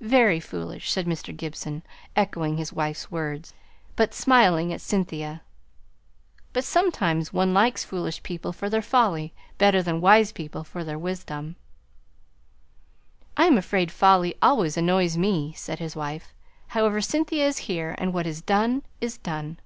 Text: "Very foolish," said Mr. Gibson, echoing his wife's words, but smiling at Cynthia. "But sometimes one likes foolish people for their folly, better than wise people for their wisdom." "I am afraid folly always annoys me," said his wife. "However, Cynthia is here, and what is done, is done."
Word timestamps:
"Very 0.00 0.38
foolish," 0.38 0.92
said 0.92 1.04
Mr. 1.04 1.36
Gibson, 1.36 1.82
echoing 2.14 2.58
his 2.58 2.72
wife's 2.72 3.10
words, 3.10 3.54
but 3.96 4.14
smiling 4.14 4.72
at 4.72 4.80
Cynthia. 4.80 5.42
"But 6.52 6.62
sometimes 6.62 7.32
one 7.32 7.52
likes 7.52 7.82
foolish 7.84 8.22
people 8.22 8.52
for 8.52 8.70
their 8.70 8.80
folly, 8.80 9.34
better 9.58 9.82
than 9.82 10.00
wise 10.00 10.30
people 10.30 10.62
for 10.62 10.84
their 10.84 10.96
wisdom." 10.96 11.56
"I 13.36 13.46
am 13.46 13.58
afraid 13.58 13.90
folly 13.90 14.36
always 14.40 14.76
annoys 14.76 15.16
me," 15.16 15.54
said 15.54 15.80
his 15.80 15.96
wife. 15.96 16.32
"However, 16.68 17.00
Cynthia 17.00 17.44
is 17.44 17.58
here, 17.66 17.96
and 17.98 18.14
what 18.14 18.28
is 18.28 18.42
done, 18.42 18.84
is 19.00 19.18
done." 19.18 19.58